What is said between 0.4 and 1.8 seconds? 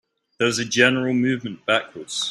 was a general movement